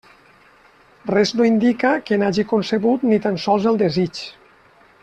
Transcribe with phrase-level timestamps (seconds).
[1.09, 4.27] Res no indica que n'hagi concebut ni tan sols el desig.